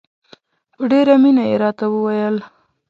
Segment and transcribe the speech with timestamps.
[0.75, 2.35] په ډېره مینه یې راته وویل.